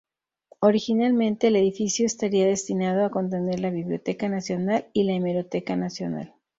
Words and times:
Originalmente, 0.61 1.45
el 1.49 1.57
edificio 1.57 2.07
estaría 2.07 2.47
destinado 2.47 3.05
a 3.05 3.11
contener 3.11 3.59
la 3.59 3.69
Biblioteca 3.69 4.27
Nacional 4.29 4.87
y 4.93 5.03
la 5.03 5.13
Hemeroteca 5.13 5.75
Nacional. 5.75 6.33